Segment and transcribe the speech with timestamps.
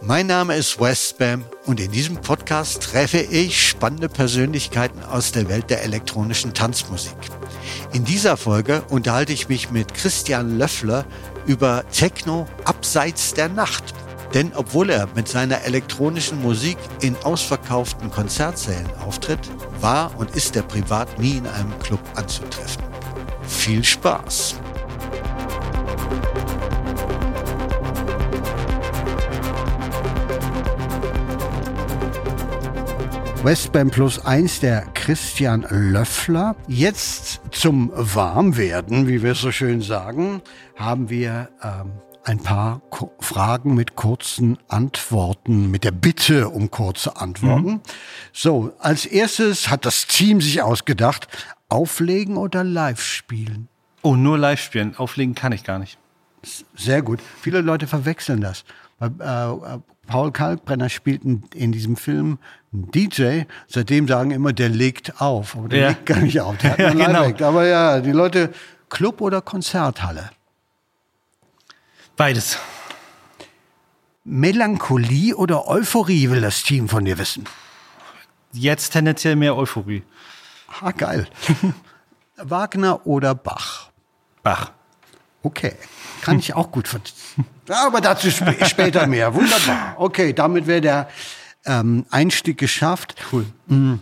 [0.00, 5.70] Mein Name ist Westbam und in diesem Podcast treffe ich spannende Persönlichkeiten aus der Welt
[5.70, 7.16] der elektronischen Tanzmusik.
[7.92, 11.04] In dieser Folge unterhalte ich mich mit Christian Löffler
[11.46, 13.92] über Techno abseits der Nacht.
[14.34, 19.40] Denn obwohl er mit seiner elektronischen Musik in ausverkauften Konzertsälen auftritt,
[19.80, 22.84] war und ist er privat nie in einem Club anzutreffen.
[23.42, 24.54] Viel Spaß!
[33.48, 36.54] Westbam Plus 1, der Christian Löffler.
[36.66, 40.42] Jetzt zum Warmwerden, wie wir so schön sagen,
[40.76, 41.92] haben wir ähm,
[42.24, 47.70] ein paar Ko Fragen mit kurzen Antworten, mit der Bitte um kurze Antworten.
[47.70, 47.80] Mhm.
[48.34, 51.26] So, als erstes hat das Team sich ausgedacht,
[51.70, 53.68] auflegen oder live spielen?
[54.02, 54.94] Oh, nur live spielen.
[54.94, 55.96] Auflegen kann ich gar nicht.
[56.76, 57.20] Sehr gut.
[57.40, 58.64] Viele Leute verwechseln das.
[59.00, 62.38] Äh, Paul Kalkbrenner spielt in diesem Film
[62.72, 63.42] einen DJ.
[63.68, 65.54] Seitdem sagen immer, der legt auf.
[65.54, 65.88] Aber der ja.
[65.90, 66.56] legt gar nicht auf.
[66.56, 67.46] Der hat ja, genau.
[67.46, 68.52] Aber ja, die Leute,
[68.88, 70.30] Club oder Konzerthalle?
[72.16, 72.58] Beides.
[74.24, 77.44] Melancholie oder Euphorie will das Team von dir wissen?
[78.52, 80.02] Jetzt tendenziell mehr Euphorie.
[80.80, 81.28] Ah, geil.
[82.36, 83.90] Wagner oder Bach?
[84.42, 84.72] Bach.
[85.42, 85.74] Okay.
[86.22, 87.46] Kann ich auch gut verstehen.
[87.68, 89.34] Aber dazu sp später mehr.
[89.34, 89.94] Wunderbar.
[89.98, 91.08] Okay, damit wäre der
[91.66, 93.14] ähm, Einstieg geschafft.
[93.32, 93.46] Cool.
[93.66, 94.00] Mhm.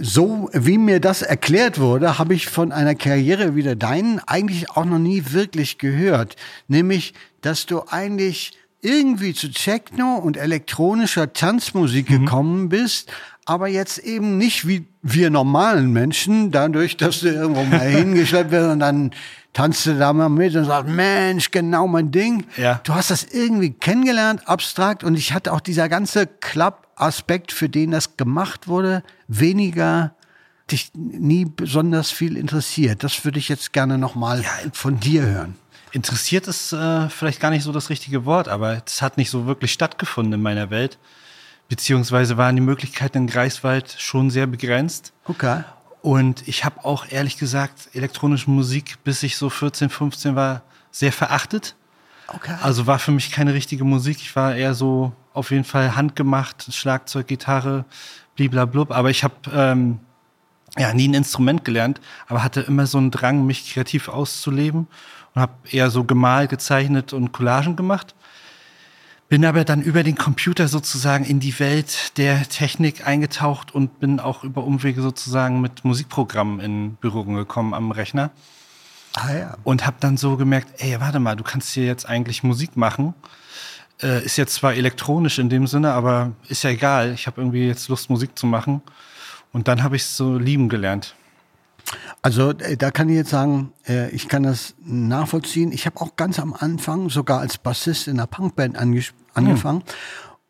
[0.00, 4.70] So wie mir das erklärt wurde, habe ich von einer Karriere wie der deinen eigentlich
[4.70, 6.34] auch noch nie wirklich gehört.
[6.66, 12.24] Nämlich, dass du eigentlich irgendwie zu Techno und elektronischer Tanzmusik mhm.
[12.24, 13.12] gekommen bist,
[13.44, 18.70] aber jetzt eben nicht wie wir normalen Menschen, dadurch, dass du irgendwo mal hingeschleppt wirst
[18.70, 19.12] und dann
[19.58, 22.46] tanzte da mal mit und sagt, Mensch, genau mein Ding.
[22.56, 22.80] Ja.
[22.84, 27.90] Du hast das irgendwie kennengelernt, abstrakt, und ich hatte auch dieser ganze Club-Aspekt, für den
[27.90, 30.14] das gemacht wurde, weniger
[30.70, 33.02] dich nie besonders viel interessiert.
[33.02, 35.56] Das würde ich jetzt gerne nochmal ja, von dir hören.
[35.90, 39.46] Interessiert ist äh, vielleicht gar nicht so das richtige Wort, aber es hat nicht so
[39.46, 40.98] wirklich stattgefunden in meiner Welt.
[41.68, 45.12] Beziehungsweise waren die Möglichkeiten in Greifswald schon sehr begrenzt.
[45.24, 45.64] Okay.
[46.08, 51.12] Und ich habe auch ehrlich gesagt elektronische Musik, bis ich so 14, 15 war, sehr
[51.12, 51.76] verachtet.
[52.28, 52.56] Okay.
[52.62, 54.16] Also war für mich keine richtige Musik.
[54.22, 57.84] Ich war eher so auf jeden Fall handgemacht, Schlagzeug, Gitarre,
[58.36, 58.90] bliblablub.
[58.90, 60.00] Aber ich habe ähm,
[60.78, 64.86] ja nie ein Instrument gelernt, aber hatte immer so einen Drang, mich kreativ auszuleben
[65.34, 68.14] und habe eher so gemalt, gezeichnet und Collagen gemacht.
[69.28, 74.20] Bin aber dann über den Computer sozusagen in die Welt der Technik eingetaucht und bin
[74.20, 78.30] auch über Umwege sozusagen mit Musikprogrammen in Berührung gekommen am Rechner.
[79.14, 79.56] Ah, ja.
[79.64, 83.12] Und habe dann so gemerkt, ey, warte mal, du kannst hier jetzt eigentlich Musik machen.
[84.00, 87.12] Äh, ist jetzt zwar elektronisch in dem Sinne, aber ist ja egal.
[87.12, 88.80] Ich habe irgendwie jetzt Lust, Musik zu machen.
[89.52, 91.14] Und dann habe ich es so lieben gelernt.
[92.22, 95.72] Also äh, da kann ich jetzt sagen, äh, ich kann das nachvollziehen.
[95.72, 99.80] Ich habe auch ganz am Anfang sogar als Bassist in einer Punkband angefangen.
[99.80, 99.82] Hm.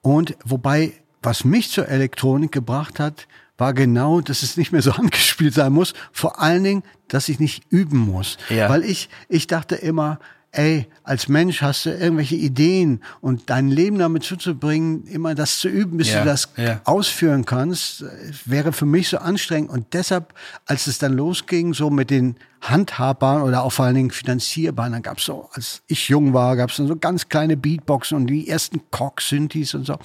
[0.02, 3.26] Und wobei, was mich zur Elektronik gebracht hat,
[3.58, 5.94] war genau, dass es nicht mehr so angespielt sein muss.
[6.12, 8.38] Vor allen Dingen, dass ich nicht üben muss.
[8.48, 8.68] Ja.
[8.68, 10.18] Weil ich, ich dachte immer,
[10.52, 15.68] ey, als Mensch hast du irgendwelche Ideen und dein Leben damit zuzubringen, immer das zu
[15.68, 16.80] üben, bis ja, du das ja.
[16.84, 18.04] ausführen kannst,
[18.44, 19.70] wäre für mich so anstrengend.
[19.70, 20.34] Und deshalb,
[20.66, 24.90] als es dann losging, so mit den handhabbar oder auch vor allen Dingen finanzierbar.
[24.90, 28.16] Dann gab es so, als ich jung war, gab es dann so ganz kleine Beatboxen
[28.16, 29.98] und die ersten Cock-Synthes und so.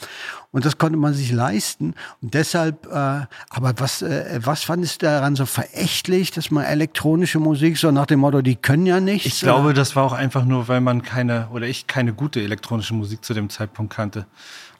[0.52, 1.96] Und das konnte man sich leisten.
[2.22, 2.90] Und deshalb, äh,
[3.50, 8.06] aber was, äh, was fandest du daran so verächtlich, dass man elektronische Musik so nach
[8.06, 9.25] dem Motto, die können ja nichts?
[9.25, 9.74] Ich glaube, oder?
[9.74, 13.34] das war auch einfach nur, weil man keine, oder ich keine gute elektronische Musik zu
[13.34, 14.28] dem Zeitpunkt kannte.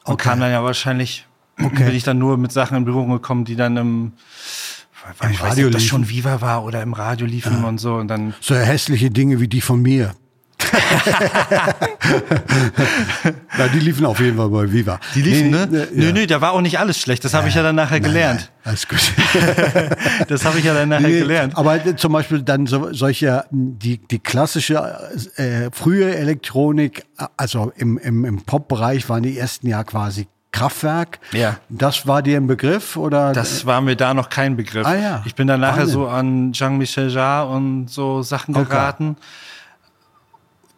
[0.04, 0.28] Und okay.
[0.28, 1.26] kam dann ja wahrscheinlich,
[1.60, 1.84] okay.
[1.84, 4.12] bin ich dann nur mit Sachen in Berührung gekommen, die dann im
[5.22, 7.68] im ich Radio weiß nicht, ob das schon Viva war oder im Radio liefen ja.
[7.68, 10.14] und so und dann so hässliche Dinge wie die von mir.
[13.58, 15.00] Na, die liefen auf jeden Fall bei Viva.
[15.14, 15.66] Die liefen, nee, ne?
[15.66, 16.12] ne nö, ja.
[16.12, 17.24] nö, da war auch nicht alles schlecht.
[17.24, 18.50] Das habe ich ja dann nachher nein, gelernt.
[18.64, 18.98] Nein, alles gut.
[20.28, 21.56] das habe ich ja dann nachher nee, gelernt.
[21.56, 24.98] Aber zum Beispiel dann so, solche, die, die klassische
[25.36, 27.04] äh, frühe Elektronik,
[27.36, 31.18] also im, im, im Pop-Bereich waren die ersten ja quasi Kraftwerk.
[31.32, 31.56] Ja.
[31.68, 33.32] Das war dir ein Begriff oder?
[33.32, 34.86] Das war mir da noch kein Begriff.
[34.86, 35.22] Ah, ja.
[35.26, 39.16] Ich bin dann nachher so an Jean-Michel Jarre und so Sachen geraten.
[39.18, 39.26] Okay.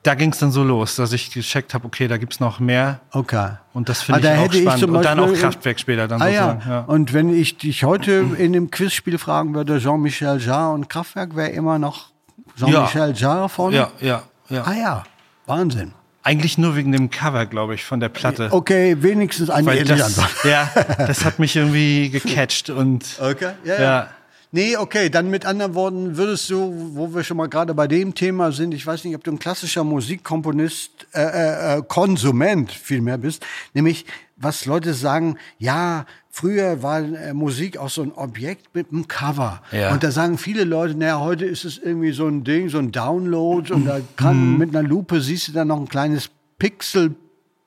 [0.02, 2.58] Da ging es dann so los, dass ich gecheckt habe, okay, da gibt es noch
[2.58, 3.00] mehr.
[3.10, 3.50] Okay.
[3.74, 4.82] Und das finde ah, ich auch spannend.
[4.82, 6.58] Ich und dann auch Kraftwerk später dann ah, ja.
[6.66, 6.80] ja.
[6.82, 11.50] Und wenn ich dich heute in dem Quizspiel fragen würde, Jean-Michel Jarre und Kraftwerk, wäre
[11.50, 12.12] immer noch
[12.56, 13.14] Jean-Michel ja.
[13.14, 13.76] Jarre vorne?
[13.76, 14.62] Ja, ja, ja.
[14.62, 15.02] Ah ja,
[15.46, 15.92] Wahnsinn.
[16.26, 18.48] Eigentlich nur wegen dem Cover, glaube ich, von der Platte.
[18.50, 20.68] Okay, wenigstens eine Weil das, ja,
[20.98, 23.80] das hat mich irgendwie gecatcht und Okay, ja, ja.
[23.80, 24.10] ja.
[24.50, 28.12] Nee, okay, dann mit anderen Worten würdest du, wo wir schon mal gerade bei dem
[28.16, 33.18] Thema sind, ich weiß nicht, ob du ein klassischer Musikkomponist, äh, äh, äh, Konsument vielmehr
[33.18, 34.04] bist, nämlich
[34.36, 39.62] was Leute sagen, ja, früher war äh, Musik auch so ein Objekt mit einem Cover.
[39.72, 39.92] Ja.
[39.92, 42.92] Und da sagen viele Leute, naja, heute ist es irgendwie so ein Ding, so ein
[42.92, 46.28] Download und da kann mit einer Lupe siehst du dann noch ein kleines
[46.58, 47.14] Pixel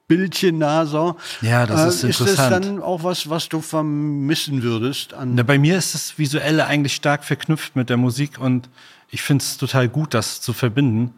[0.07, 1.15] Bildchen da so.
[1.41, 2.65] Ja, das ist Ist das interessant.
[2.65, 6.93] dann auch was, was du vermissen würdest an Na, bei mir ist das Visuelle eigentlich
[6.95, 8.69] stark verknüpft mit der Musik und
[9.09, 11.13] ich finde es total gut, das zu verbinden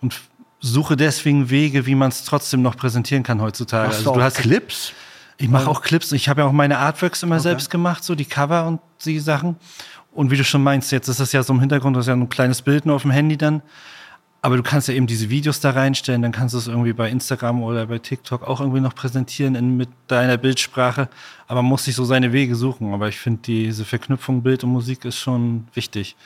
[0.00, 0.20] und
[0.60, 3.88] suche deswegen Wege, wie man es trotzdem noch präsentieren kann heutzutage.
[3.88, 4.92] Machst Also du auch hast Clips?
[5.38, 6.12] Ich mache auch Clips.
[6.12, 9.56] Ich habe ja auch meine Artworks immer selbst gemacht, so die Cover und die Sachen.
[10.12, 12.14] Und wie du schon meinst, jetzt ist das ja so im Hintergrund, das ist ja
[12.14, 13.60] ein kleines Bild nur auf dem Handy dann.
[14.40, 17.10] Aber du kannst ja eben diese Videos da reinstellen, dann kannst du es irgendwie bei
[17.10, 21.08] Instagram oder bei TikTok auch irgendwie noch präsentieren in, mit deiner Bildsprache.
[21.48, 22.94] Aber man muss sich so seine Wege suchen.
[22.94, 26.16] Aber ich finde, diese Verknüpfung Bild und Musik ist schon wichtig.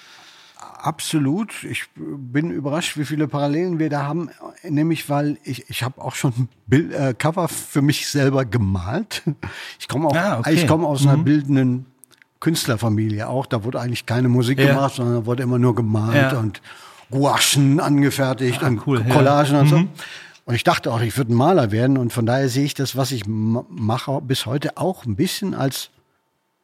[0.82, 1.64] Absolut.
[1.64, 4.30] Ich bin überrascht, wie viele Parallelen wir da haben.
[4.66, 9.22] Nämlich, weil ich, ich habe auch schon Bild, äh, Cover für mich selber gemalt.
[9.78, 10.54] Ich komme auch, Ah, okay.
[10.54, 11.86] ich komme aus einer bildenden
[12.40, 13.46] Künstlerfamilie auch.
[13.46, 14.68] Da wurde eigentlich keine Musik Ja.
[14.68, 16.38] gemacht, sondern da wurde immer nur gemalt Ja.
[16.38, 16.62] und
[17.10, 19.14] Gouachen angefertigt Ah, und cool, ja.
[19.14, 19.76] Collagen und so.
[20.46, 21.98] Und ich dachte auch, ich würde ein Maler werden.
[21.98, 25.54] Und von daher sehe ich das, was ich ma- mache, bis heute auch ein bisschen
[25.54, 25.90] als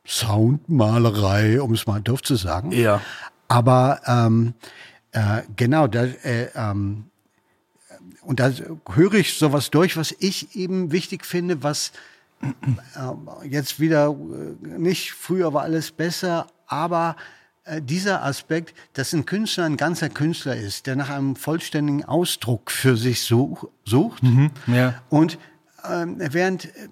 [0.06, 2.72] Soundmalerei, um es mal doof zu sagen.
[2.72, 3.00] Ja.
[3.48, 4.54] Aber ähm,
[5.12, 7.04] äh, genau, da, äh, ähm,
[8.22, 8.50] und da
[8.92, 11.92] höre ich sowas durch, was ich eben wichtig finde, was
[12.42, 17.16] äh, jetzt wieder äh, nicht, früher war alles besser, aber
[17.64, 22.70] äh, dieser Aspekt, dass ein Künstler ein ganzer Künstler ist, der nach einem vollständigen Ausdruck
[22.70, 24.22] für sich such, sucht.
[24.66, 25.02] Ja.
[25.08, 25.38] Und
[25.88, 26.88] ähm, während äh,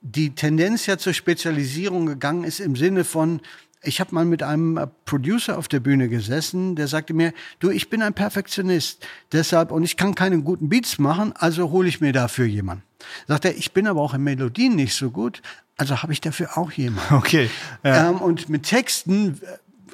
[0.00, 3.40] die Tendenz ja zur Spezialisierung gegangen ist im Sinne von,
[3.84, 7.70] ich habe mal mit einem äh, Producer auf der Bühne gesessen, der sagte mir, du,
[7.70, 12.00] ich bin ein Perfektionist, deshalb und ich kann keine guten Beats machen, also hole ich
[12.00, 12.82] mir dafür jemanden.
[13.28, 15.42] Sagt er, ich bin aber auch in Melodien nicht so gut,
[15.76, 17.14] also habe ich dafür auch jemanden.
[17.14, 17.50] Okay.
[17.82, 18.10] Ja.
[18.10, 19.40] Ähm, und mit Texten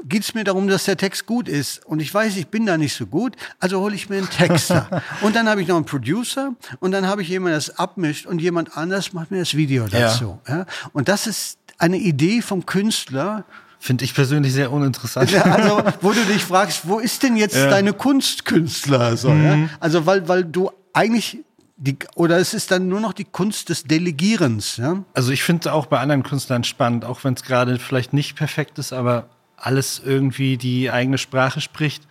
[0.05, 1.85] geht es mir darum, dass der Text gut ist.
[1.85, 5.03] Und ich weiß, ich bin da nicht so gut, also hole ich mir einen Texter.
[5.21, 8.27] und dann habe ich noch einen Producer und dann habe ich jemanden, der das abmischt
[8.27, 10.39] und jemand anders macht mir das Video dazu.
[10.49, 10.67] Ja.
[10.93, 13.45] Und das ist eine Idee vom Künstler,
[13.83, 15.31] Finde ich persönlich sehr uninteressant.
[15.31, 19.17] ja, also, wo du dich fragst, wo ist denn jetzt deine Kunstkünstler?
[19.17, 19.45] So, Mhm.
[19.45, 19.69] ja?
[19.81, 21.39] Also, weil, weil du eigentlich
[21.79, 25.03] die, oder es ist dann nur noch die Kunst des Delegierens, ja?
[25.15, 28.79] Also ich finde auch bei anderen Künstlern spannend, auch wenn es gerade vielleicht nicht perfekt
[28.79, 32.03] ist, aber alles irgendwie die eigene Sprache spricht,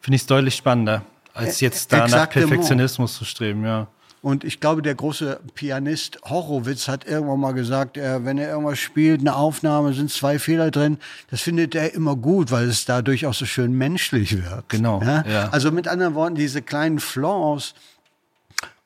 [0.00, 1.02] finde ich es deutlich spannender,
[1.34, 2.30] als jetzt da nach.
[2.30, 3.88] Perfektionismus zu streben, ja.
[4.26, 8.80] Und ich glaube, der große Pianist Horowitz hat irgendwann mal gesagt, er, wenn er irgendwas
[8.80, 10.98] spielt, eine Aufnahme, sind zwei Fehler drin,
[11.30, 14.68] das findet er immer gut, weil es dadurch auch so schön menschlich wird.
[14.68, 15.50] Genau, ja.
[15.52, 17.74] Also mit anderen Worten, diese kleinen Flaws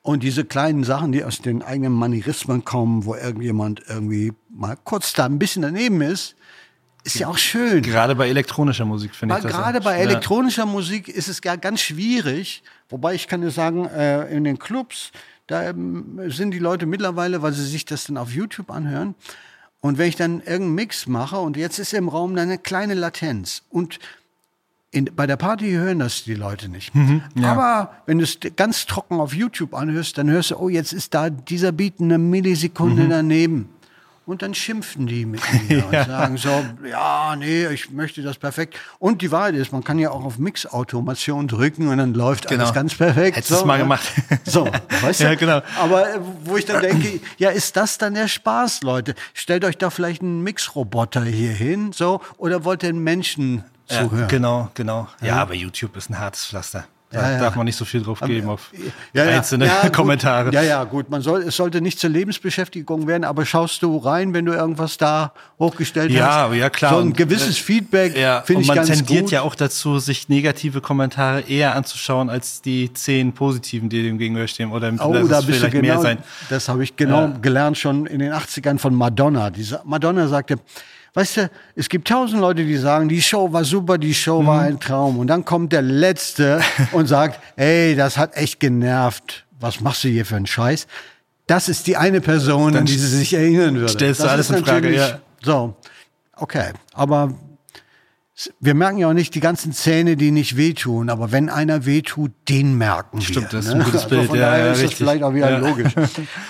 [0.03, 5.13] und diese kleinen Sachen, die aus den eigenen Manierismen kommen, wo irgendjemand irgendwie mal kurz
[5.13, 6.35] da ein bisschen daneben ist,
[7.03, 7.81] ist ja auch schön.
[7.81, 9.51] Gerade bei elektronischer Musik finde ich das.
[9.51, 10.03] gerade bei ja.
[10.03, 12.63] elektronischer Musik ist es gar ganz schwierig.
[12.89, 15.11] Wobei ich kann dir sagen, äh, in den Clubs,
[15.47, 19.15] da ähm, sind die Leute mittlerweile, weil sie sich das dann auf YouTube anhören.
[19.79, 22.93] Und wenn ich dann irgendeinen Mix mache und jetzt ist im Raum dann eine kleine
[22.93, 23.99] Latenz und
[24.91, 26.93] in, bei der Party hören das die Leute nicht.
[26.93, 30.91] Mhm, Aber wenn du es ganz trocken auf YouTube anhörst, dann hörst du, oh, jetzt
[30.91, 33.69] ist da dieser Beat eine Millisekunde daneben.
[34.25, 38.77] Und dann schimpfen die mit mir und sagen so, ja, nee, ich möchte das perfekt.
[38.99, 42.59] Und die Wahrheit ist, man kann ja auch auf Mix-Automation drücken und dann läuft alles
[42.59, 42.71] Genau.
[42.73, 43.37] ganz perfekt.
[43.37, 43.83] Hättest du's mal ne?
[43.83, 44.07] gemacht.
[44.45, 44.67] So,
[45.01, 45.23] weißt du?
[45.25, 45.61] Ja, genau.
[45.79, 49.15] Aber äh, wo ich dann denke, ja, ist das dann der Spaß, Leute?
[49.33, 54.01] Stellt euch da vielleicht einen Mix-Roboter hier hin, so, oder wollt ihr einen Menschen Ja,
[54.07, 54.27] zuhören?
[54.27, 55.07] genau, genau.
[55.21, 56.85] Ja, aber YouTube ist ein hartes Pflaster.
[57.11, 57.39] Da Ja, ja.
[57.39, 58.71] darf man nicht so viel drauf geben auf
[59.13, 59.37] Ja, ja.
[59.37, 59.93] einzelne Ja, gut.
[59.93, 60.53] Kommentare.
[60.53, 61.09] Ja, ja, gut.
[61.09, 64.97] Man soll, es sollte nicht zur Lebensbeschäftigung werden, aber schaust du rein, wenn du irgendwas
[64.97, 66.55] da hochgestellt Ja, hast?
[66.55, 66.93] ja, klar.
[66.93, 69.31] So ein Und, gewisses Feedback Ja, finde und ich man ganz tendiert gut.
[69.31, 74.71] ja auch dazu, sich negative Kommentare eher anzuschauen als die zehn positiven, die dem gegenüberstehen.
[74.71, 76.17] Oder Oh, da bist du vielleicht mehr genau, sein.
[76.49, 77.37] das habe ich genau Ja.
[77.41, 79.49] gelernt schon in den 80ern von Madonna.
[79.49, 80.55] Diese Madonna sagte,
[81.13, 84.47] weißt du, es gibt tausend Leute, die sagen, die Show war super, die Show Mhm.
[84.47, 85.19] war ein Traum.
[85.19, 89.45] Und dann kommt der Letzte und sagt, ey, das hat echt genervt.
[89.59, 90.87] Was machst du hier für einen Scheiß?
[91.47, 93.89] Das ist die eine Person, an die sie sich erinnern würde.
[93.91, 95.19] stellst du das alles in Frage, ja.
[95.43, 95.75] So,
[96.37, 96.71] okay.
[96.93, 97.33] Aber
[98.59, 102.31] wir merken ja auch nicht die ganzen Zähne, die nicht wehtun, aber wenn einer wehtut,
[102.49, 103.25] den merken wir.
[103.25, 103.79] Stimmt, das ist ne?
[103.79, 104.27] ein gutes also Bild.
[104.27, 104.89] Von ja, daher ja, ist richtig.
[104.89, 105.57] das vielleicht auch wieder ja.
[105.57, 105.93] logisch.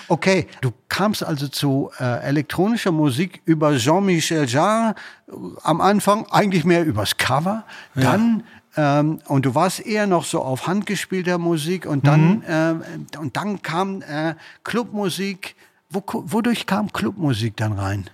[0.08, 4.96] Okay, du kamst also zu äh, elektronischer Musik über Jean-Michel Jarre
[5.28, 5.34] äh,
[5.64, 7.64] am Anfang, eigentlich mehr übers Cover,
[7.96, 8.44] dann
[8.78, 13.14] ähm, und du warst eher noch so auf handgespielter Musik und dann mhm.
[13.14, 15.56] äh, und dann kam äh, Clubmusik.
[15.90, 18.10] Wo, wodurch kam Clubmusik dann rein?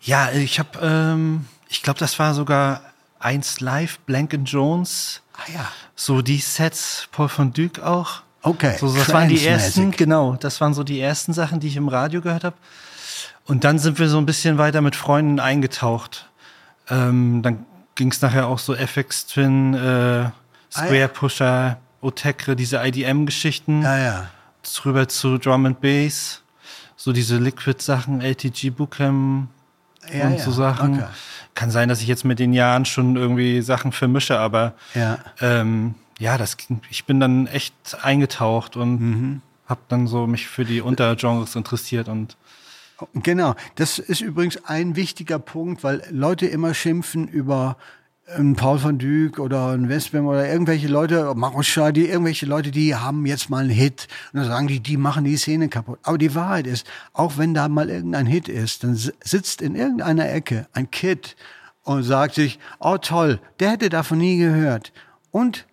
[0.00, 2.91] Ja, ich habe, ähm, ich glaube, das war sogar
[3.22, 5.22] eins live, Blank Jones.
[5.34, 5.72] Ah ja.
[5.94, 8.22] So die Sets, Paul von Dyk auch.
[8.42, 8.76] Okay.
[8.78, 11.88] So, das waren die ersten, genau, das waren so die ersten Sachen, die ich im
[11.88, 12.56] Radio gehört habe.
[13.46, 16.28] Und dann sind wir so ein bisschen weiter mit Freunden eingetaucht.
[16.88, 17.64] Ähm, dann
[17.94, 20.30] ging es nachher auch so FX Twin, äh,
[20.70, 21.08] Square ah, ja.
[21.08, 23.82] Pusher, Otekre, diese IDM-Geschichten.
[23.82, 24.30] Ja, ja.
[24.84, 26.42] Rüber zu Drum and Bass,
[26.96, 29.48] so diese Liquid-Sachen, LTG Bookham
[30.12, 30.94] ja, und so Sachen.
[30.94, 31.08] Okay.
[31.54, 35.94] Kann sein, dass ich jetzt mit den Jahren schon irgendwie Sachen vermische, aber ja, ähm,
[36.18, 36.56] ja das,
[36.90, 39.42] ich bin dann echt eingetaucht und mhm.
[39.68, 42.36] habe dann so mich für die Untergenres interessiert und
[43.14, 47.76] Genau, das ist übrigens ein wichtiger Punkt, weil Leute immer schimpfen über
[48.36, 52.94] einen Paul van Dyk oder einen Westbam oder irgendwelche Leute, Maruscha, die irgendwelche Leute, die
[52.94, 55.98] haben jetzt mal einen Hit und dann sagen die, die machen die Szene kaputt.
[56.02, 60.30] Aber die Wahrheit ist, auch wenn da mal irgendein Hit ist, dann sitzt in irgendeiner
[60.30, 61.36] Ecke ein Kid
[61.82, 64.92] und sagt sich, oh toll, der hätte davon nie gehört.
[65.30, 65.66] Und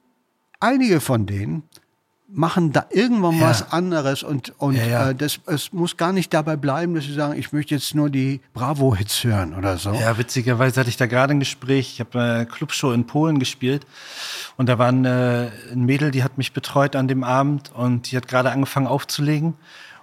[0.60, 1.64] einige von denen
[2.32, 3.50] machen da irgendwann ja.
[3.50, 5.10] was anderes und, und ja, ja.
[5.10, 8.10] Äh, das, es muss gar nicht dabei bleiben, dass sie sagen, ich möchte jetzt nur
[8.10, 9.94] die Bravo-Hits hören oder so.
[9.94, 11.94] Ja, witzigerweise hatte ich da gerade ein Gespräch.
[11.94, 13.86] Ich habe eine Clubshow in Polen gespielt
[14.58, 18.18] und da war eine, ein Mädel, die hat mich betreut an dem Abend und die
[18.18, 19.56] hat gerade angefangen aufzulegen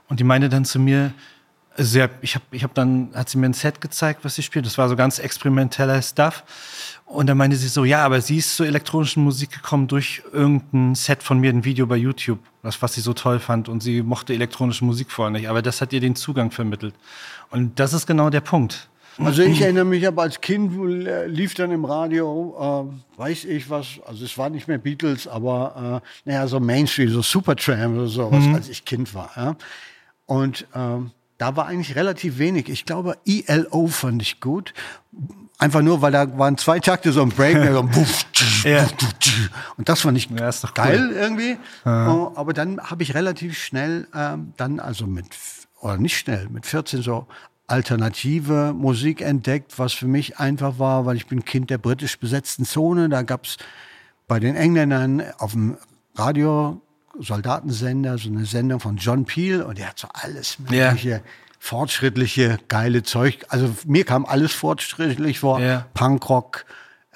[0.08, 1.12] und die meinte dann zu mir,
[1.78, 4.66] ja, ich habe ich hab dann, hat sie mir ein Set gezeigt, was sie spielt.
[4.66, 6.44] Das war so ganz experimenteller Stuff.
[7.04, 10.94] Und dann meinte sie so, ja, aber sie ist zur elektronischen Musik gekommen durch irgendein
[10.94, 13.68] Set von mir, ein Video bei YouTube, was, was sie so toll fand.
[13.68, 15.48] Und sie mochte elektronische Musik vorher nicht.
[15.48, 16.94] Aber das hat ihr den Zugang vermittelt.
[17.50, 18.88] Und das ist genau der Punkt.
[19.18, 20.74] Also ich erinnere mich aber als Kind
[21.26, 26.02] lief dann im Radio, äh, weiß ich was, also es war nicht mehr Beatles, aber
[26.26, 28.54] äh, naja, so Mainstream, so Supertramp oder sowas, mhm.
[28.54, 29.30] als ich Kind war.
[29.36, 29.56] Ja.
[30.26, 32.68] Und ähm, da war eigentlich relativ wenig.
[32.68, 34.72] Ich glaube, ELO fand ich gut.
[35.58, 37.56] Einfach nur, weil da waren zwei Takte so ein Break,
[39.76, 41.16] und das fand ich ja, geil cool.
[41.16, 41.56] irgendwie.
[41.84, 42.12] Ja.
[42.12, 45.26] Oh, aber dann habe ich relativ schnell ähm, dann also mit
[45.80, 47.26] oder nicht schnell mit 14 so
[47.66, 52.64] alternative Musik entdeckt, was für mich einfach war, weil ich bin Kind der britisch besetzten
[52.64, 53.08] Zone.
[53.08, 53.56] Da gab's
[54.28, 55.76] bei den Engländern auf dem
[56.14, 56.80] Radio
[57.20, 61.20] Soldatensender, so eine Sendung von John Peel und der hat so alles mögliche yeah.
[61.58, 63.44] fortschrittliche, geile Zeug.
[63.48, 65.58] Also mir kam alles fortschrittlich vor.
[65.58, 65.86] Yeah.
[65.94, 66.64] Punkrock,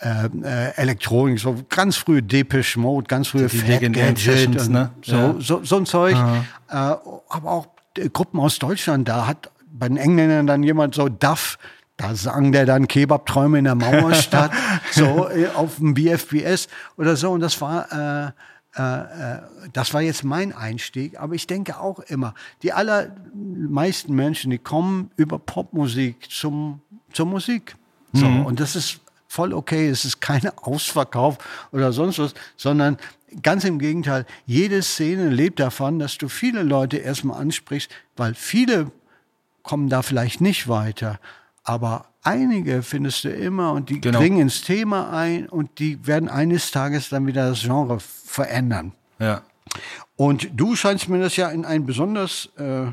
[0.01, 4.91] äh, äh, Elektronik, so ganz frühe Depeche Mode, ganz frühe die Fat Gadget und ne?
[5.03, 5.35] so, ja.
[5.39, 6.15] so, so ein Zeug.
[6.15, 7.69] Äh, aber auch
[8.13, 11.59] Gruppen aus Deutschland, da hat bei den Engländern dann jemand so Duff,
[11.97, 14.53] da sang der dann Kebabträume in der Mauerstadt,
[14.93, 17.31] so äh, auf dem BFBS oder so.
[17.33, 18.33] Und das war äh, äh, äh,
[18.73, 25.11] das war jetzt mein Einstieg, aber ich denke auch immer, die allermeisten Menschen, die kommen
[25.17, 26.81] über Popmusik zum,
[27.13, 27.77] zur Musik.
[28.13, 28.47] So, mhm.
[28.47, 31.39] Und das ist voll okay, es ist kein Ausverkauf
[31.73, 32.97] oder sonst was, sondern
[33.43, 38.91] ganz im Gegenteil, jede Szene lebt davon, dass du viele Leute erstmal ansprichst, weil viele
[39.63, 41.21] kommen da vielleicht nicht weiter,
[41.65, 44.19] aber einige findest du immer und die genau.
[44.19, 48.93] dringen ins Thema ein und die werden eines Tages dann wieder das Genre verändern.
[49.19, 49.43] Ja.
[50.17, 52.87] Und du scheinst mir das ja in ein besonders äh,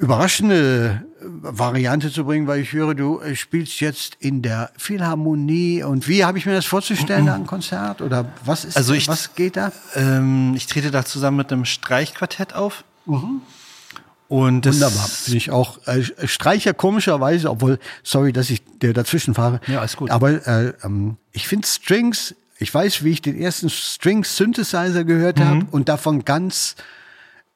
[0.00, 5.82] überraschende äh, Variante zu bringen, weil ich höre, du äh, spielst jetzt in der Philharmonie.
[5.82, 8.00] Und wie habe ich mir das vorzustellen, da ein Konzert?
[8.00, 9.72] Oder was ist also ich, was geht da?
[9.94, 12.84] Ähm, ich trete da zusammen mit einem Streichquartett auf.
[13.04, 13.42] Mhm.
[14.30, 15.10] Und das Wunderbar.
[15.26, 19.60] Bin ich auch äh, Streicher komischerweise, obwohl, sorry, dass ich dir dazwischen fahre.
[19.66, 20.08] Ja, alles gut.
[20.08, 25.40] Aber äh, ähm, ich finde Strings, ich weiß, wie ich den ersten Strings Synthesizer gehört
[25.40, 25.44] mhm.
[25.44, 26.76] habe und davon ganz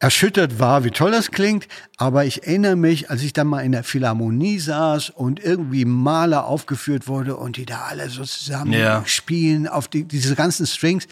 [0.01, 1.69] erschüttert war, wie toll das klingt.
[1.97, 6.45] Aber ich erinnere mich, als ich dann mal in der Philharmonie saß und irgendwie Maler
[6.47, 9.05] aufgeführt wurde und die da alle so zusammen ja.
[9.07, 11.07] spielen auf die, diese ganzen Strings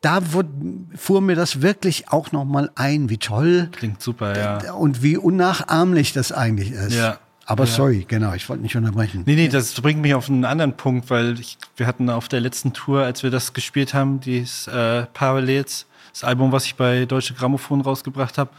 [0.00, 0.50] da wurde,
[0.94, 3.68] fuhr mir das wirklich auch noch mal ein, wie toll.
[3.72, 4.72] Klingt super, ja.
[4.74, 6.94] Und wie unnachahmlich das eigentlich ist.
[6.94, 7.18] Ja.
[7.46, 7.70] Aber ja.
[7.70, 9.22] sorry, genau, ich wollte nicht unterbrechen.
[9.24, 12.40] Nee, nee, das bringt mich auf einen anderen Punkt, weil ich, wir hatten auf der
[12.40, 17.04] letzten Tour, als wir das gespielt haben, dieses äh, Parallels, das Album, was ich bei
[17.04, 18.50] Deutsche Grammophon rausgebracht habe,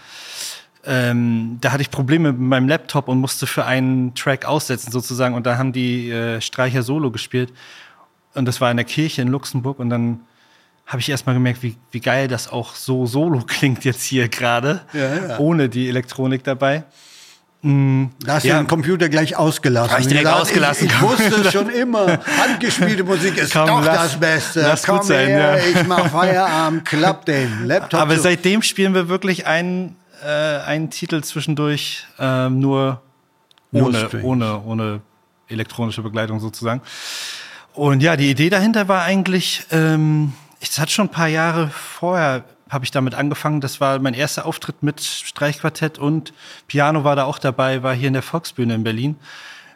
[0.85, 5.35] ähm, da hatte ich Probleme mit meinem Laptop und musste für einen Track aussetzen sozusagen
[5.35, 7.51] und da haben die äh, Streicher Solo gespielt
[8.35, 10.21] und das war in der Kirche in Luxemburg und dann
[10.87, 14.81] habe ich erstmal gemerkt, wie, wie geil das auch so solo klingt jetzt hier gerade,
[14.93, 15.39] ja, ja.
[15.39, 16.83] ohne die Elektronik dabei.
[17.61, 18.11] Mhm.
[18.19, 18.55] Da hast ja.
[18.55, 19.91] du den Computer gleich ausgelassen.
[19.91, 20.87] Hab ich direkt gesagt, ausgelassen.
[20.87, 24.61] Ich, ich wusste schon immer, handgespielte Musik ist Komm, doch lass, das Beste.
[24.61, 25.81] Lass Komm gut sein, her, ja.
[25.81, 27.99] ich mach Feierabend, klapp den Laptop.
[27.99, 28.21] Aber zu.
[28.21, 33.01] seitdem spielen wir wirklich einen, äh, einen Titel zwischendurch äh, nur
[33.73, 35.01] ohne, ohne, ohne
[35.49, 36.81] elektronische Begleitung sozusagen.
[37.73, 42.43] Und ja, die Idee dahinter war eigentlich, ähm, es hat schon ein paar Jahre vorher
[42.69, 43.61] habe ich damit angefangen.
[43.61, 46.33] Das war mein erster Auftritt mit Streichquartett und
[46.67, 49.15] Piano war da auch dabei, war hier in der Volksbühne in Berlin.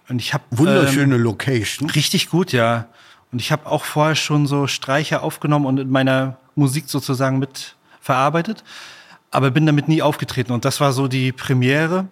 [0.09, 1.89] Und ich habe wunderschöne ähm, Location.
[1.89, 2.87] Richtig gut, ja.
[3.31, 7.75] Und ich habe auch vorher schon so Streicher aufgenommen und in meiner Musik sozusagen mit
[8.01, 8.63] verarbeitet,
[9.29, 10.51] aber bin damit nie aufgetreten.
[10.51, 12.07] Und das war so die Premiere.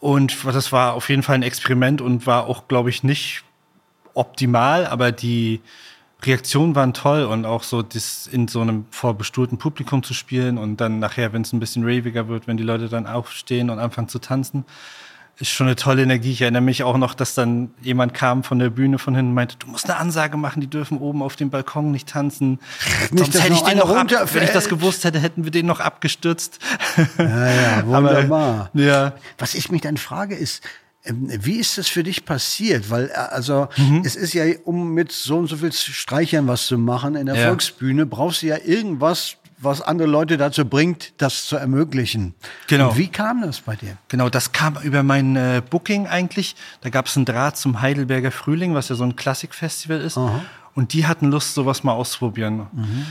[0.00, 3.44] Und das war auf jeden Fall ein Experiment und war auch, glaube ich, nicht
[4.14, 5.60] optimal, aber die
[6.24, 10.78] Reaktionen waren toll und auch so das in so einem vorbestuhlten Publikum zu spielen und
[10.78, 14.08] dann nachher, wenn es ein bisschen raviger wird, wenn die Leute dann aufstehen und anfangen
[14.08, 14.64] zu tanzen,
[15.40, 16.32] ist schon eine tolle Energie.
[16.32, 19.34] Ich erinnere mich auch noch, dass dann jemand kam von der Bühne von hinten und
[19.34, 22.58] meinte, du musst eine Ansage machen, die dürfen oben auf dem Balkon nicht tanzen.
[23.12, 25.66] Nicht, Sonst hätte ich den noch ab, wenn ich das gewusst hätte, hätten wir den
[25.66, 26.58] noch abgestürzt.
[27.16, 28.70] Ja, ja, wunderbar.
[28.74, 29.12] Aber, ja.
[29.38, 30.64] Was ich mich dann frage ist,
[31.04, 32.90] wie ist das für dich passiert?
[32.90, 34.02] Weil, äh, also, mhm.
[34.04, 37.36] es ist ja, um mit so und so viel Streichern was zu machen in der
[37.36, 37.46] ja.
[37.48, 42.34] Volksbühne, brauchst du ja irgendwas, was andere Leute dazu bringt, das zu ermöglichen.
[42.68, 42.90] Genau.
[42.90, 43.96] Und wie kam das bei dir?
[44.08, 46.54] Genau, das kam über mein äh, Booking eigentlich.
[46.80, 50.16] Da gab es einen Draht zum Heidelberger Frühling, was ja so ein Klassikfestival ist.
[50.16, 50.42] Aha.
[50.74, 52.68] Und die hatten Lust, sowas mal auszuprobieren.
[52.72, 53.06] Mhm.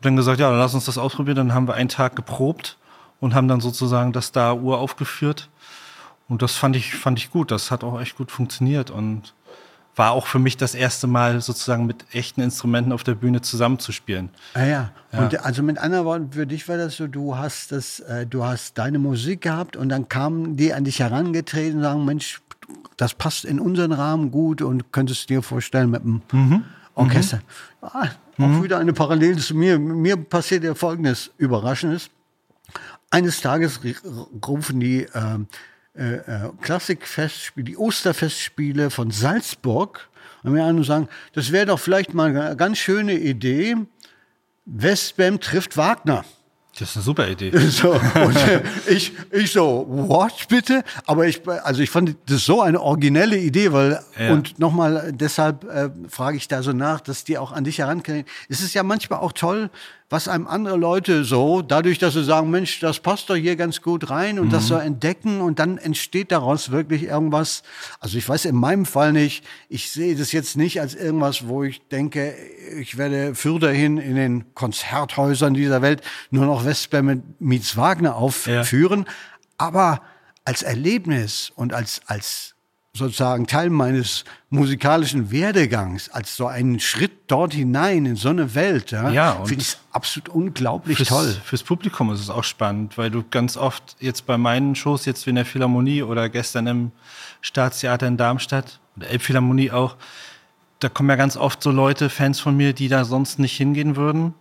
[0.00, 1.36] Dann gesagt, ja, dann lass uns das ausprobieren.
[1.36, 2.78] Dann haben wir einen Tag geprobt
[3.20, 5.48] und haben dann sozusagen das da uraufgeführt.
[6.28, 7.50] Und das fand ich, fand ich gut.
[7.50, 9.34] Das hat auch echt gut funktioniert und
[9.94, 14.30] war auch für mich das erste Mal sozusagen mit echten Instrumenten auf der Bühne zusammenzuspielen.
[14.54, 14.90] Ah ja.
[15.12, 15.18] ja.
[15.18, 18.44] Und also mit anderen Worten, für dich war das so, du hast das, äh, du
[18.44, 22.40] hast deine Musik gehabt und dann kamen die an dich herangetreten und sagen, Mensch,
[22.96, 26.64] das passt in unseren Rahmen gut und könntest du dir vorstellen mit dem mhm.
[26.94, 27.38] Orchester.
[27.38, 27.88] Mhm.
[27.88, 28.08] Ah,
[28.38, 28.64] auch mhm.
[28.64, 29.78] wieder eine Parallele zu mir.
[29.78, 32.08] Mir passiert ja Folgendes Überraschendes.
[33.10, 33.80] Eines Tages
[34.46, 35.38] rufen die äh,
[35.94, 40.08] äh, äh, Klassikfestspiele, die Osterfestspiele von Salzburg,
[40.42, 43.76] und wir an sagen, das wäre doch vielleicht mal eine ganz schöne Idee.
[44.64, 46.24] Westbam trifft Wagner.
[46.78, 47.50] Das ist eine super Idee.
[47.70, 50.82] So, und äh, ich, ich so, what bitte?
[51.06, 54.32] Aber ich, also ich fand das so eine originelle Idee, weil, ja.
[54.32, 58.24] und nochmal, deshalb äh, frage ich da so nach, dass die auch an dich herankriegen.
[58.48, 59.70] Es ist ja manchmal auch toll,
[60.12, 63.80] was einem andere Leute so, dadurch, dass sie sagen, Mensch, das passt doch hier ganz
[63.80, 64.50] gut rein und mhm.
[64.50, 67.62] das so entdecken und dann entsteht daraus wirklich irgendwas.
[67.98, 71.64] Also ich weiß in meinem Fall nicht, ich sehe das jetzt nicht als irgendwas, wo
[71.64, 72.34] ich denke,
[72.78, 79.06] ich werde fürderhin in den Konzerthäusern dieser Welt nur noch Westbär mit Mietz Wagner aufführen,
[79.06, 79.12] ja.
[79.56, 80.02] aber
[80.44, 82.54] als Erlebnis und als, als
[82.94, 88.90] sozusagen Teil meines musikalischen Werdegangs, als so einen Schritt dort hinein in so eine Welt,
[88.90, 91.36] ja, ja finde ich absolut unglaublich fürs, toll.
[91.42, 95.24] Fürs Publikum ist es auch spannend, weil du ganz oft jetzt bei meinen Shows, jetzt
[95.24, 96.92] wie in der Philharmonie oder gestern im
[97.40, 99.96] Staatstheater in Darmstadt oder Elbphilharmonie auch,
[100.80, 103.96] da kommen ja ganz oft so Leute, Fans von mir, die da sonst nicht hingehen
[103.96, 104.34] würden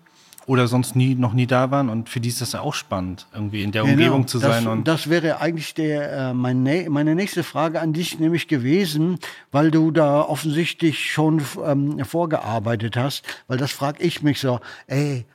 [0.46, 1.90] oder sonst nie, noch nie da waren.
[1.90, 4.64] Und für die ist das ja auch spannend, irgendwie in der genau, Umgebung zu sein.
[4.66, 9.20] Das, und das wäre eigentlich der, äh, meine, meine nächste Frage an dich nämlich gewesen,
[9.52, 13.26] weil du da offensichtlich schon ähm, vorgearbeitet hast.
[13.48, 15.26] Weil das frage ich mich so, ey,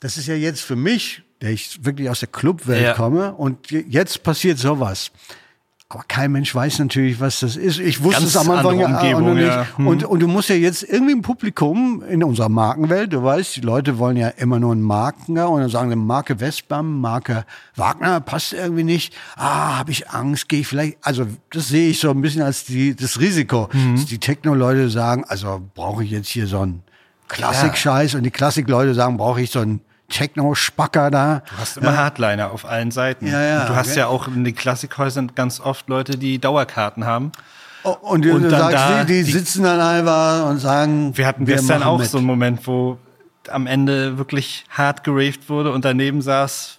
[0.00, 2.94] das ist ja jetzt für mich, der ich wirklich aus der Clubwelt ja.
[2.94, 5.10] komme, und jetzt passiert sowas.
[5.90, 7.78] Aber kein Mensch weiß natürlich, was das ist.
[7.78, 9.46] Ich wusste Ganz es am Anfang ja Umgebung, nicht.
[9.46, 9.66] Ja.
[9.76, 9.86] Hm.
[9.86, 13.60] Und, und du musst ja jetzt irgendwie im Publikum in unserer Markenwelt, du weißt, die
[13.60, 17.44] Leute wollen ja immer nur einen Markener und dann sagen sie Marke Westbam, Marke
[17.76, 19.14] Wagner, passt irgendwie nicht.
[19.36, 20.96] Ah, habe ich Angst, gehe ich vielleicht.
[21.02, 23.96] Also das sehe ich so ein bisschen als die, das Risiko, mhm.
[23.96, 26.82] dass die Techno-Leute sagen, also brauche ich jetzt hier so einen
[27.28, 31.42] Klassik-Scheiß und die Klassik-Leute sagen, brauche ich so einen Techno-Spacker da.
[31.48, 31.96] Du hast immer ja.
[31.96, 33.26] Hardliner auf allen Seiten.
[33.26, 34.00] Ja, ja, und du hast okay.
[34.00, 37.32] ja auch in den Klassikhäusern ganz oft Leute, die Dauerkarten haben.
[37.84, 41.16] Oh, und, und du sagst, da, die, die, sitzen dann einfach und sagen.
[41.16, 42.08] Wir hatten wir gestern auch mit.
[42.08, 42.98] so einen Moment, wo
[43.48, 46.78] am Ende wirklich hart geraved wurde und daneben saß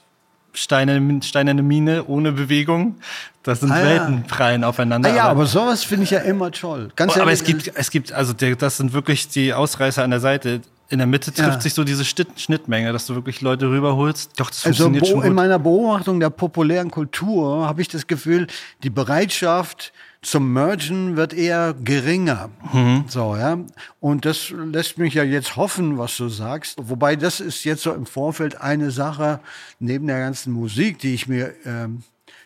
[0.53, 2.95] steinerne, steinerne Mine ohne Bewegung.
[3.43, 5.11] Das sind ah, Welten prallen aufeinander.
[5.11, 6.89] Ah, ja, aber, aber sowas finde ich ja immer toll.
[6.95, 10.09] Ganz oh, aber es gibt, es gibt, also der, das sind wirklich die Ausreißer an
[10.09, 11.61] der Seite in der Mitte trifft ja.
[11.61, 14.39] sich so diese Schnittmenge, dass du wirklich Leute rüberholst.
[14.39, 15.25] Doch, das also schon gut.
[15.25, 18.47] in meiner Beobachtung der populären Kultur habe ich das Gefühl,
[18.83, 22.49] die Bereitschaft zum Mergen wird eher geringer.
[22.73, 23.05] Mhm.
[23.07, 23.59] So, ja.
[23.99, 26.77] Und das lässt mich ja jetzt hoffen, was du sagst.
[26.81, 29.39] Wobei das ist jetzt so im Vorfeld eine Sache,
[29.79, 32.03] neben der ganzen Musik, die ich mir ähm,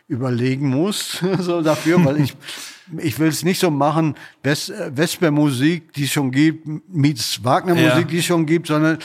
[0.10, 2.36] überlegen muss, so dafür, weil ich,
[2.98, 8.04] ich will es nicht so machen, Wes Vesper-Musik, die es schon gibt, meets Wagner-Musik, ja.
[8.04, 8.98] die es schon gibt, sondern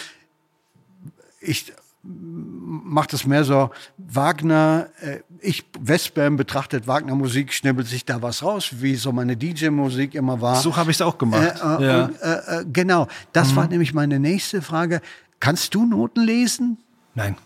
[1.40, 1.72] ich
[2.06, 8.42] macht es mehr so Wagner, äh, ich, Westbam betrachtet Wagner Musik, schnibbelt sich da was
[8.42, 10.56] raus, wie so meine DJ-Musik immer war.
[10.56, 11.42] So habe ich es auch gemacht.
[11.62, 12.04] Äh, äh, ja.
[12.04, 13.56] und, äh, äh, genau, das mhm.
[13.56, 15.00] war nämlich meine nächste Frage.
[15.40, 16.78] Kannst du Noten lesen?
[17.14, 17.36] Nein.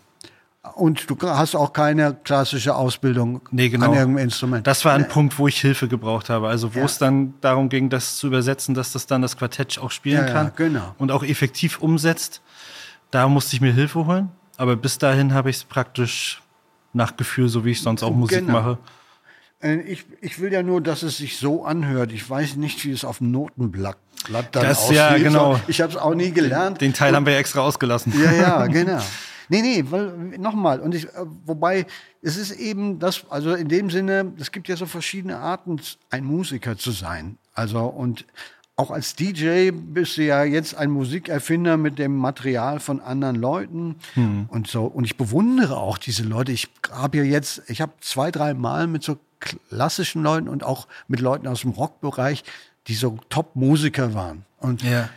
[0.75, 3.87] Und du hast auch keine klassische Ausbildung nee, genau.
[3.87, 4.67] an irgendeinem Instrument.
[4.67, 6.47] Das war ein Punkt, wo ich Hilfe gebraucht habe.
[6.47, 6.85] Also wo ja.
[6.85, 10.33] es dann darum ging, das zu übersetzen, dass das dann das Quartett auch spielen ja,
[10.33, 10.45] kann.
[10.47, 10.95] Ja, genau.
[10.97, 12.41] Und auch effektiv umsetzt.
[13.11, 14.29] Da musste ich mir Hilfe holen.
[14.57, 16.41] Aber bis dahin habe ich es praktisch
[16.93, 18.53] nach Gefühl, so wie ich sonst auch Musik genau.
[18.53, 18.77] mache.
[19.61, 22.11] Äh, ich, ich will ja nur, dass es sich so anhört.
[22.11, 23.97] Ich weiß nicht, wie es auf dem Notenblatt
[24.29, 24.97] dann das, aussieht.
[24.97, 25.59] Ja, genau.
[25.67, 26.81] Ich habe es auch nie gelernt.
[26.81, 28.13] Den Teil haben wir ja extra ausgelassen.
[28.21, 29.01] Ja, ja, genau.
[29.49, 31.85] Nee, nee, weil, nochmal, und ich, äh, wobei,
[32.21, 36.23] es ist eben das, also in dem Sinne, es gibt ja so verschiedene Arten, ein
[36.23, 37.37] Musiker zu sein.
[37.53, 38.25] Also, und
[38.79, 43.95] auch als DJ bist du ja jetzt ein Musikerfinder mit dem Material von anderen Leuten
[44.15, 44.45] mhm.
[44.49, 44.85] und so.
[44.85, 46.53] Und ich bewundere auch diese Leute.
[46.53, 50.87] Ich habe ja jetzt, ich habe zwei, drei Mal mit so klassischen Leuten und auch
[51.09, 52.45] mit Leuten aus dem Rockbereich,
[52.87, 54.45] die so Top-Musiker waren.
[54.59, 55.09] Und ja.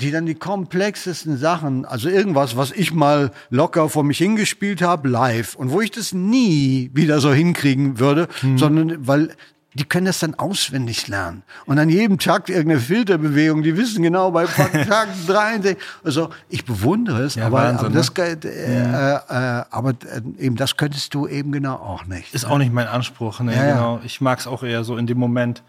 [0.00, 5.08] Die dann die komplexesten Sachen, also irgendwas, was ich mal locker vor mich hingespielt habe,
[5.08, 5.54] live.
[5.54, 8.58] Und wo ich das nie wieder so hinkriegen würde, mhm.
[8.58, 9.30] sondern weil
[9.74, 11.44] die können das dann auswendig lernen.
[11.64, 14.76] Und an jedem Takt irgendeine Filterbewegung, die wissen genau bei Takt
[15.28, 15.76] drei.
[16.02, 18.38] Also ich bewundere es, ja, aber, Wahnsinn, aber, das, ne?
[18.44, 22.34] äh, äh, aber äh, eben das könntest du eben genau auch nicht.
[22.34, 22.50] Ist ne?
[22.50, 23.54] auch nicht mein Anspruch, ne?
[23.54, 24.00] Ja, genau.
[24.04, 25.62] Ich mag es auch eher so in dem Moment.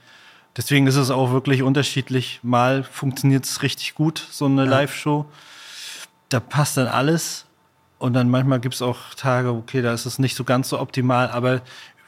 [0.58, 2.40] Deswegen ist es auch wirklich unterschiedlich.
[2.44, 4.70] Mal funktioniert es richtig gut, so eine ja.
[4.70, 5.26] Live-Show.
[6.30, 7.46] Da passt dann alles.
[8.00, 10.80] Und dann manchmal gibt es auch Tage, okay, da ist es nicht so ganz so
[10.80, 11.62] optimal, aber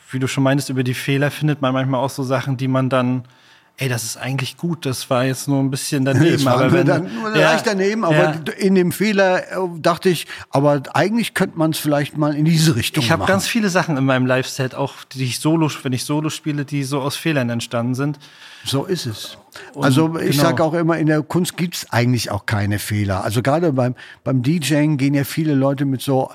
[0.10, 2.90] wie du schon meintest, über die Fehler findet man manchmal auch so Sachen, die man
[2.90, 3.26] dann
[3.78, 6.48] ey, das ist eigentlich gut, das war jetzt nur ein bisschen daneben.
[6.48, 8.54] aber wenn, dann nur ja, leicht daneben, aber ja.
[8.58, 12.76] in dem Fehler äh, dachte ich, aber eigentlich könnte man es vielleicht mal in diese
[12.76, 13.20] Richtung ich machen.
[13.20, 16.30] Ich habe ganz viele Sachen in meinem Live-Set, auch die ich solo, wenn ich Solo
[16.30, 18.20] spiele, die so aus Fehlern entstanden sind.
[18.66, 19.38] So ist es.
[19.74, 20.44] Und also ich genau.
[20.44, 23.24] sage auch immer, in der Kunst gibt's eigentlich auch keine Fehler.
[23.24, 26.32] Also gerade beim, beim DJing gehen ja viele Leute mit so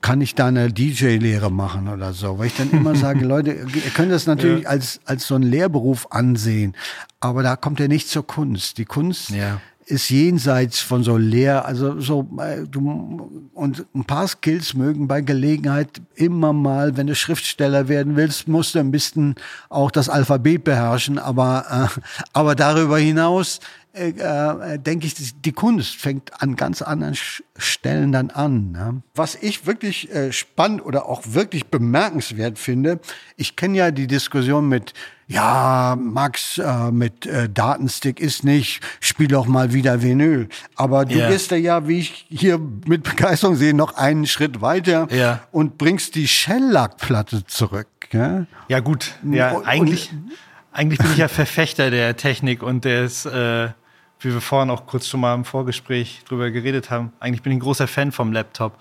[0.00, 2.38] kann ich da eine DJ-Lehre machen oder so?
[2.38, 4.70] Weil ich dann immer sage, Leute, ihr könnt das natürlich ja.
[4.70, 6.74] als, als so einen Lehrberuf ansehen,
[7.20, 8.78] aber da kommt ja nicht zur Kunst.
[8.78, 9.60] Die Kunst ja.
[9.86, 15.20] ist jenseits von so Lehr, also so, äh, du, und ein paar Skills mögen bei
[15.20, 19.34] Gelegenheit immer mal, wenn du Schriftsteller werden willst, musst du ein bisschen
[19.68, 22.00] auch das Alphabet beherrschen, aber, äh,
[22.32, 23.58] aber darüber hinaus
[23.94, 27.14] äh, äh, denke ich, die Kunst fängt an ganz anderen
[27.58, 28.72] Stellen dann an.
[28.72, 29.02] Ne?
[29.14, 33.00] Was ich wirklich äh, spannend oder auch wirklich bemerkenswert finde,
[33.36, 34.94] ich kenne ja die Diskussion mit,
[35.26, 40.48] ja, Max, äh, mit äh, Datenstick ist nicht, spiel doch mal wieder Vinyl.
[40.74, 41.28] Aber du yeah.
[41.28, 45.42] gehst ja, ja, wie ich hier mit Begeisterung sehe, noch einen Schritt weiter yeah.
[45.52, 47.88] und bringst die Shellac-Platte zurück.
[48.10, 50.32] Ja, ja gut, ja, eigentlich, und,
[50.72, 53.68] eigentlich bin ich ja Verfechter der Technik und des äh,
[54.24, 57.56] wie wir vorhin auch kurz schon mal im Vorgespräch drüber geredet haben, eigentlich bin ich
[57.56, 58.78] ein großer Fan vom Laptop.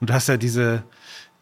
[0.00, 0.82] Und du hast ja diese,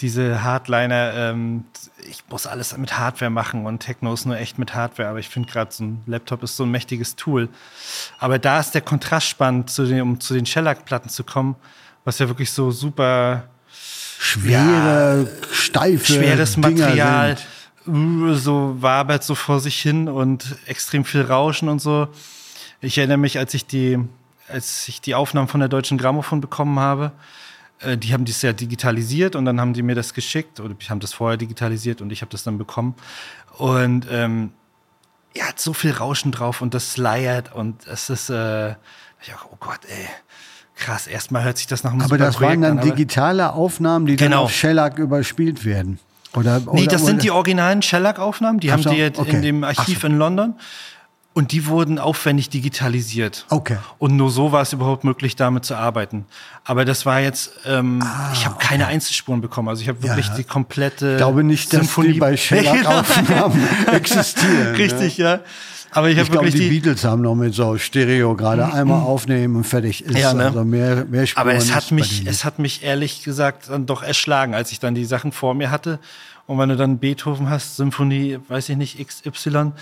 [0.00, 1.64] diese Hardliner, ähm,
[2.08, 5.28] ich muss alles mit Hardware machen und Techno ist nur echt mit Hardware, aber ich
[5.28, 7.48] finde gerade so ein Laptop ist so ein mächtiges Tool.
[8.18, 11.56] Aber da ist der Kontrast spannend, zu den, um zu den Shellac-Platten zu kommen,
[12.04, 13.44] was ja wirklich so super
[14.18, 17.36] schwere, ja, steife, schweres Material,
[17.86, 22.08] so wabert so vor sich hin und extrem viel Rauschen und so.
[22.80, 23.98] Ich erinnere mich, als ich die,
[24.48, 27.12] als ich die Aufnahmen von der Deutschen Grammophon bekommen habe,
[27.80, 30.90] äh, die haben das ja digitalisiert und dann haben die mir das geschickt oder ich
[30.90, 32.94] habe das vorher digitalisiert und ich habe das dann bekommen.
[33.58, 34.52] Und ähm,
[35.34, 38.70] er hat so viel Rauschen drauf und das sliert und es ist, äh,
[39.22, 40.08] ich auch, oh Gott, ey
[40.80, 44.16] krass, erstmal hört sich das nach einem Aber das waren dann an, digitale Aufnahmen, die
[44.16, 44.30] genau.
[44.30, 46.00] dann auf Shellac überspielt werden.
[46.34, 47.10] Oder, oder, nee, das oder?
[47.10, 49.36] sind die originalen Shellac-Aufnahmen, die Ach haben so, die jetzt okay.
[49.36, 50.06] in dem Archiv so.
[50.06, 50.54] in London.
[51.32, 53.46] Und die wurden aufwendig digitalisiert.
[53.50, 53.78] Okay.
[53.98, 56.26] Und nur so war es überhaupt möglich, damit zu arbeiten.
[56.64, 58.66] Aber das war jetzt, ähm, ah, ich habe okay.
[58.66, 59.68] keine Einzelspuren bekommen.
[59.68, 60.34] Also ich habe wirklich ja.
[60.34, 61.12] die komplette.
[61.12, 63.62] Ich glaube nicht, dass Symphonie die bei Shellac-Aufnahmen
[63.92, 64.74] existieren.
[64.74, 65.36] Richtig, ja.
[65.36, 65.40] ja.
[65.92, 68.72] Aber ich, ich glaube, die, die Beatles haben noch mit so Stereo gerade mhm.
[68.72, 70.18] einmal aufnehmen und fertig ist.
[70.18, 70.46] Ja, ne?
[70.46, 74.02] Also mehr, mehr Spuren Aber es hat mich, es hat mich ehrlich gesagt dann doch
[74.02, 75.98] erschlagen, als ich dann die Sachen vor mir hatte.
[76.46, 79.72] Und wenn du dann Beethoven hast, Symphonie, weiß ich nicht, XY,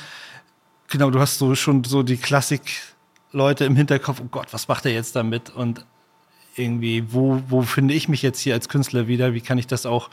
[0.88, 4.92] Genau, du hast so schon so die Klassik-Leute im Hinterkopf, oh Gott, was macht er
[4.92, 5.50] jetzt damit?
[5.50, 5.84] Und
[6.56, 9.34] irgendwie, wo, wo finde ich mich jetzt hier als Künstler wieder?
[9.34, 10.08] Wie kann ich das auch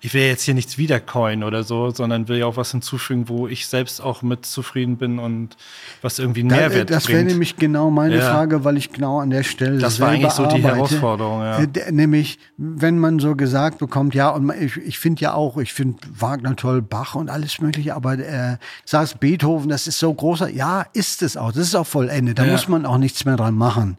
[0.00, 3.48] ich will jetzt hier nichts wiedercoin oder so, sondern will ja auch was hinzufügen, wo
[3.48, 5.56] ich selbst auch mit zufrieden bin und
[6.02, 7.18] was irgendwie einen Mehrwert das, das bringt.
[7.18, 8.30] Das wäre nämlich genau meine ja.
[8.30, 11.58] Frage, weil ich genau an der Stelle Das war eigentlich so die Herausforderung, ja.
[11.60, 15.72] Äh, nämlich, wenn man so gesagt bekommt, ja, und ich, ich finde ja auch, ich
[15.72, 20.50] finde Wagner toll, Bach und alles mögliche, aber äh, sagst Beethoven, das ist so großer,
[20.50, 22.52] ja, ist es auch, das ist auch vollendet, da ja.
[22.52, 23.96] muss man auch nichts mehr dran machen.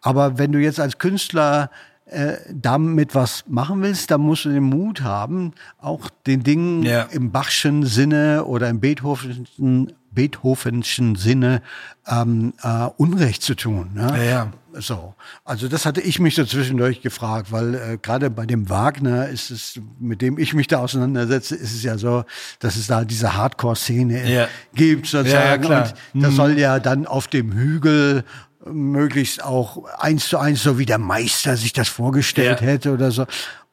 [0.00, 1.70] Aber wenn du jetzt als Künstler
[2.10, 7.02] äh, damit was machen willst, dann musst du den Mut haben, auch den Dingen ja.
[7.02, 11.62] im Bachschen Sinne oder im Beethovenschen, Beethovenschen Sinne
[12.08, 13.90] ähm, äh, Unrecht zu tun.
[13.94, 14.12] Ne?
[14.16, 14.52] Ja, ja.
[14.72, 19.28] So, also das hatte ich mich so zwischendurch gefragt, weil äh, gerade bei dem Wagner
[19.28, 22.24] ist es, mit dem ich mich da auseinandersetze, ist es ja so,
[22.60, 24.48] dass es da diese Hardcore-Szene ja.
[24.74, 25.64] gibt sozusagen.
[25.64, 26.36] Ja, und das mhm.
[26.36, 28.24] soll ja dann auf dem Hügel
[28.64, 32.66] möglichst auch eins zu eins, so wie der Meister sich das vorgestellt ja.
[32.66, 33.26] hätte oder so.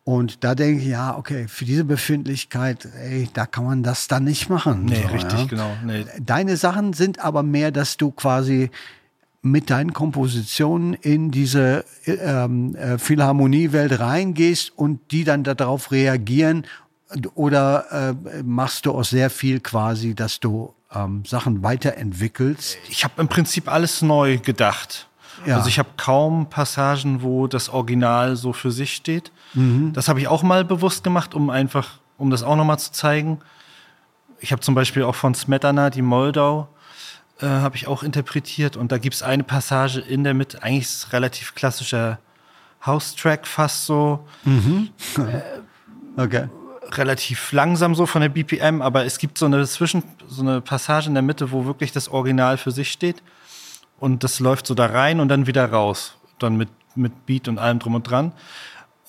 [0.04, 4.24] Und da denke ich, ja, okay, für diese Befindlichkeit, ey, da kann man das dann
[4.24, 4.86] nicht machen.
[4.86, 5.46] Nee, so, richtig, ja.
[5.48, 5.72] genau.
[5.86, 6.06] Nee.
[6.22, 8.72] Deine Sachen sind aber mehr, dass du quasi
[9.42, 16.66] mit deinen Kompositionen in diese ähm, äh, Philharmoniewelt reingehst und die dann darauf reagieren
[17.36, 22.78] oder äh, machst du auch sehr viel quasi, dass du ähm, Sachen weiterentwickelst?
[22.90, 25.08] Ich habe im Prinzip alles neu gedacht.
[25.46, 25.58] Ja.
[25.58, 29.32] Also ich habe kaum Passagen, wo das Original so für sich steht.
[29.54, 29.94] Mhm.
[29.94, 33.40] Das habe ich auch mal bewusst gemacht, um einfach, um das auch nochmal zu zeigen.
[34.40, 36.70] Ich habe zum Beispiel auch von Smetana die Moldau
[37.40, 40.86] äh, habe ich auch interpretiert und da gibt es eine Passage in der Mitte, eigentlich
[40.86, 42.20] ist es relativ klassischer
[42.86, 44.26] House-Track fast so.
[44.44, 44.90] Mhm.
[46.18, 46.48] okay
[46.92, 51.08] relativ langsam so von der BPM, aber es gibt so eine Zwischen, so eine Passage
[51.08, 53.24] in der Mitte, wo wirklich das Original für sich steht.
[54.00, 56.18] Und das läuft so da rein und dann wieder raus.
[56.40, 58.32] Dann mit, mit Beat und allem drum und dran.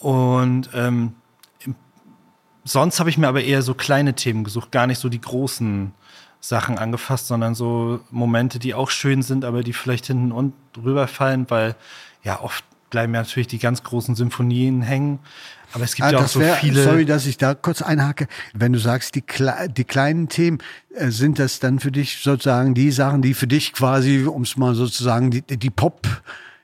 [0.01, 1.15] Und ähm,
[2.65, 5.93] sonst habe ich mir aber eher so kleine Themen gesucht, gar nicht so die großen
[6.41, 11.51] Sachen angefasst, sondern so Momente, die auch schön sind, aber die vielleicht hinten und rüberfallen,
[11.51, 11.75] weil
[12.23, 15.19] ja oft bleiben ja natürlich die ganz großen Symphonien hängen.
[15.73, 16.83] Aber es gibt ah, ja auch so wär, viele.
[16.83, 18.27] Sorry, dass ich da kurz einhake.
[18.55, 19.23] Wenn du sagst, die,
[19.77, 20.59] die kleinen Themen,
[20.95, 24.57] äh, sind das dann für dich sozusagen die Sachen, die für dich quasi, um es
[24.57, 26.07] mal sozusagen, die, die Pop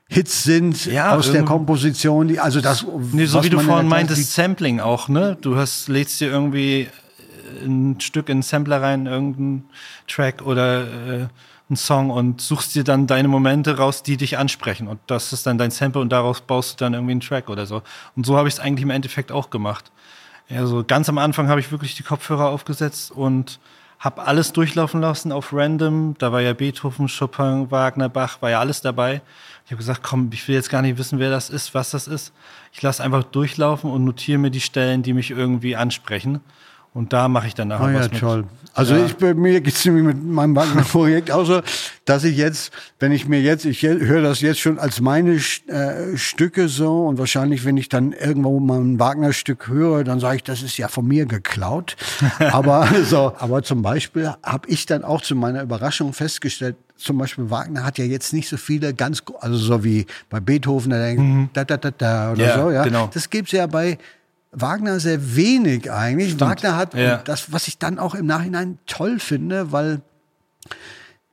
[0.07, 2.87] Hits sind ja, aus der Komposition, die, also das.
[3.13, 5.37] Nee, so wie du vorhin meintest, Sampling auch, ne?
[5.41, 6.89] Du hast, lädst dir irgendwie
[7.65, 9.65] ein Stück in einen Sampler rein, irgendein
[10.07, 11.27] Track oder äh,
[11.69, 14.87] einen Song und suchst dir dann deine Momente raus, die dich ansprechen.
[14.87, 17.65] Und das ist dann dein Sample und daraus baust du dann irgendwie einen Track oder
[17.67, 17.83] so.
[18.17, 19.91] Und so habe ich es eigentlich im Endeffekt auch gemacht.
[20.51, 23.59] Also ganz am Anfang habe ich wirklich die Kopfhörer aufgesetzt und
[23.99, 26.15] habe alles durchlaufen lassen auf Random.
[26.19, 29.23] Da war ja Beethoven, Chopin, Wagner, Bach, war ja alles dabei.
[29.65, 32.07] Ich habe gesagt, komm, ich will jetzt gar nicht wissen, wer das ist, was das
[32.07, 32.35] ist.
[32.73, 36.41] Ich lasse einfach durchlaufen und notiere mir die Stellen, die mich irgendwie ansprechen.
[36.95, 38.21] Und da mache ich dann nachher oh, ja, was mit.
[38.21, 38.45] toll.
[38.73, 39.07] Also ja.
[39.07, 41.61] ich, bei mir geht es nämlich mit meinem Wagner-Projekt auch so,
[42.05, 46.17] dass ich jetzt, wenn ich mir jetzt, ich höre das jetzt schon als meine äh,
[46.17, 50.45] Stücke so und wahrscheinlich, wenn ich dann irgendwo mal ein Wagner-Stück höre, dann sage ich,
[50.45, 51.97] das ist ja von mir geklaut.
[52.39, 57.51] aber so, aber zum Beispiel habe ich dann auch zu meiner Überraschung festgestellt, zum Beispiel
[57.51, 61.23] Wagner hat ja jetzt nicht so viele ganz, also so wie bei Beethoven, der denkt,
[61.23, 61.49] mhm.
[61.55, 62.85] da, da, da, da oder ja, so, ja.
[62.85, 63.11] Genau.
[63.13, 63.99] Das gibt's ja bei
[64.55, 66.33] Wagner sehr wenig eigentlich.
[66.33, 66.41] Stimmt.
[66.43, 67.19] Wagner hat ja.
[67.19, 70.01] das, was ich dann auch im Nachhinein toll finde, weil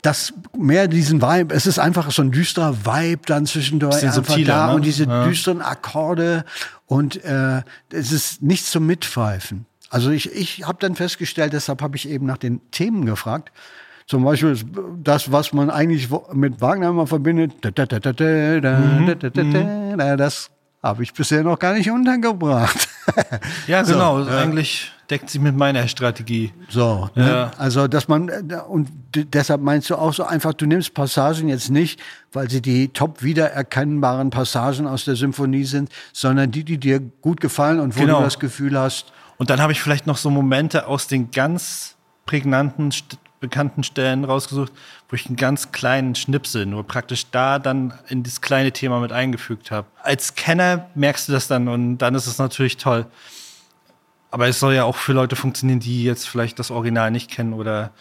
[0.01, 4.53] das mehr diesen Vibe, es ist einfach so ein düsterer Vibe dann zwischendurch einfach subtiler,
[4.53, 4.75] da ne?
[4.75, 5.25] und diese ja.
[5.25, 6.43] düsteren Akkorde
[6.87, 9.65] und äh, es ist nichts zum Mitpfeifen.
[9.89, 13.51] Also ich, ich habe dann festgestellt, deshalb habe ich eben nach den Themen gefragt.
[14.07, 14.57] Zum Beispiel
[15.03, 17.75] das, was man eigentlich mit Wagner immer verbindet, mhm.
[20.17, 20.49] das
[20.81, 22.87] habe ich bisher noch gar nicht untergebracht.
[23.67, 24.23] ja, genau.
[24.23, 24.29] So.
[24.29, 26.53] Eigentlich deckt sich mit meiner Strategie.
[26.69, 27.27] So, ne?
[27.27, 27.51] ja.
[27.57, 28.29] also dass man
[28.69, 31.99] und deshalb meinst du auch so einfach, du nimmst Passagen jetzt nicht,
[32.31, 37.41] weil sie die top wiedererkennbaren Passagen aus der Symphonie sind, sondern die, die dir gut
[37.41, 38.19] gefallen und wo genau.
[38.19, 39.11] du das Gefühl hast.
[39.37, 42.91] Und dann habe ich vielleicht noch so Momente aus den ganz prägnanten
[43.41, 44.71] bekannten Stellen rausgesucht,
[45.11, 49.11] wo ich einen ganz kleinen Schnipsel nur praktisch da dann in das kleine Thema mit
[49.11, 49.85] eingefügt habe.
[50.01, 53.05] Als Kenner merkst du das dann und dann ist es natürlich toll.
[54.31, 57.51] Aber es soll ja auch für Leute funktionieren, die jetzt vielleicht das Original nicht kennen
[57.53, 57.91] oder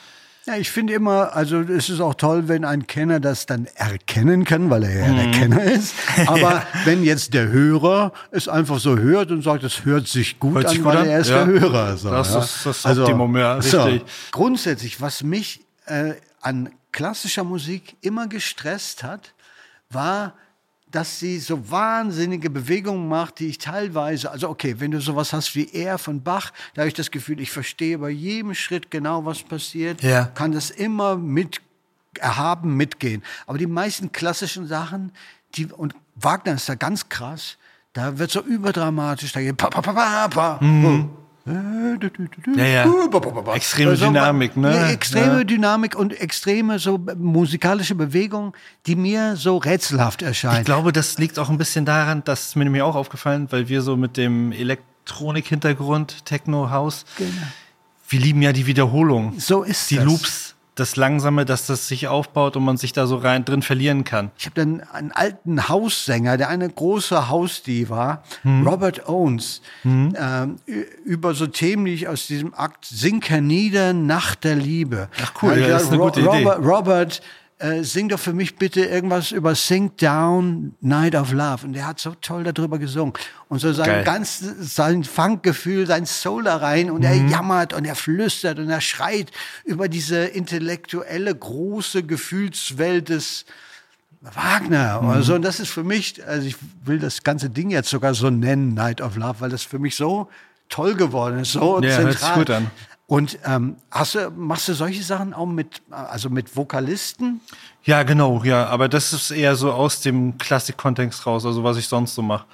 [0.46, 4.44] ja, ich finde immer, also es ist auch toll, wenn ein Kenner das dann erkennen
[4.44, 5.16] kann, weil er ja mhm.
[5.16, 5.94] der Kenner ist.
[6.26, 6.66] Aber ja.
[6.84, 10.64] wenn jetzt der Hörer es einfach so hört und sagt, es hört sich gut hört
[10.64, 11.06] an, sich gut weil an?
[11.06, 11.44] er ist ja.
[11.44, 11.96] der Hörer.
[11.98, 12.40] So, das ja.
[12.40, 14.00] ist das also, Optimum, ja, richtig.
[14.00, 19.34] So, grundsätzlich, was mich äh, an klassischer Musik immer gestresst hat,
[19.90, 20.34] war,
[20.90, 25.54] dass sie so wahnsinnige Bewegungen macht, die ich teilweise, also okay, wenn du sowas hast
[25.54, 29.24] wie er von Bach, da habe ich das Gefühl, ich verstehe bei jedem Schritt genau,
[29.24, 30.24] was passiert, ja.
[30.24, 31.60] kann das immer mit
[32.18, 33.22] erhaben mitgehen.
[33.46, 35.12] Aber die meisten klassischen Sachen,
[35.54, 37.56] die, und Wagner ist da ganz krass,
[37.92, 40.64] da wird so überdramatisch, da geht pa, pa, pa, pa, pa.
[40.64, 41.10] Mhm.
[42.56, 43.54] Ja, ja.
[43.54, 44.90] Extreme also, Dynamik, ne?
[44.90, 45.44] Extreme ja.
[45.44, 48.54] Dynamik und extreme so musikalische Bewegung,
[48.86, 50.60] die mir so rätselhaft erscheint.
[50.60, 53.68] Ich glaube, das liegt auch ein bisschen daran, das ist mir nämlich auch aufgefallen, weil
[53.68, 57.30] wir so mit dem Elektronik-Hintergrund, Techno-House, genau.
[58.08, 59.38] wir lieben ja die Wiederholung.
[59.38, 60.04] So ist Die das.
[60.04, 64.04] Loops das Langsame, dass das sich aufbaut und man sich da so rein drin verlieren
[64.04, 64.30] kann.
[64.38, 68.66] Ich habe dann einen alten Haussänger, der eine große Hausdiva, hm.
[68.66, 70.16] Robert Owens, hm.
[70.18, 70.56] ähm,
[71.04, 75.08] über so Themen, die ich aus diesem Akt Sink hernieder, Nacht der Liebe.
[75.22, 76.68] Ach cool, ja, das ist eine gute Robert, Idee.
[76.68, 77.22] Robert
[77.60, 81.66] äh, sing doch für mich bitte irgendwas über Sink Down, Night of Love.
[81.66, 83.12] Und der hat so toll darüber gesungen.
[83.48, 84.04] Und so sein Geil.
[84.04, 86.90] ganz, sein Funkgefühl, sein Soul da rein.
[86.90, 87.06] Und mhm.
[87.06, 89.30] er jammert und er flüstert und er schreit
[89.64, 93.44] über diese intellektuelle, große Gefühlswelt des
[94.22, 95.02] Wagner.
[95.02, 95.08] Mhm.
[95.10, 98.30] Also, und das ist für mich, also ich will das ganze Ding jetzt sogar so
[98.30, 100.28] nennen, Night of Love, weil das für mich so
[100.70, 102.04] toll geworden ist, so ja, zentral.
[102.04, 102.70] Hört sich gut an.
[103.10, 107.40] Und ähm, hast du, machst du solche Sachen auch mit, also mit Vokalisten?
[107.82, 108.66] Ja, genau, ja.
[108.66, 112.46] Aber das ist eher so aus dem Klassik-Kontext raus, also was ich sonst so mache.